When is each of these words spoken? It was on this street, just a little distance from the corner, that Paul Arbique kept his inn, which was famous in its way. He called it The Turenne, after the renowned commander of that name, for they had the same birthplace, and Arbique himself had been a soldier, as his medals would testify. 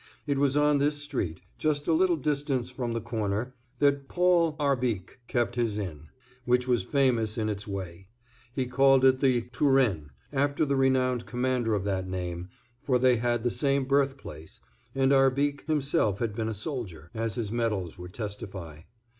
It 0.25 0.39
was 0.39 0.57
on 0.57 0.79
this 0.79 0.97
street, 0.97 1.41
just 1.59 1.87
a 1.87 1.93
little 1.93 2.15
distance 2.15 2.71
from 2.71 2.93
the 2.93 3.01
corner, 3.01 3.53
that 3.77 4.07
Paul 4.07 4.55
Arbique 4.59 5.19
kept 5.27 5.53
his 5.53 5.77
inn, 5.77 6.09
which 6.43 6.67
was 6.67 6.81
famous 6.81 7.37
in 7.37 7.49
its 7.49 7.67
way. 7.67 8.07
He 8.51 8.65
called 8.65 9.05
it 9.05 9.19
The 9.19 9.41
Turenne, 9.53 10.09
after 10.33 10.65
the 10.65 10.75
renowned 10.75 11.27
commander 11.27 11.75
of 11.75 11.83
that 11.83 12.07
name, 12.09 12.49
for 12.81 12.97
they 12.97 13.17
had 13.17 13.43
the 13.43 13.51
same 13.51 13.85
birthplace, 13.85 14.59
and 14.95 15.11
Arbique 15.13 15.67
himself 15.67 16.17
had 16.17 16.33
been 16.35 16.49
a 16.49 16.55
soldier, 16.55 17.11
as 17.13 17.35
his 17.35 17.51
medals 17.51 17.99
would 17.99 18.15
testify. 18.15 18.79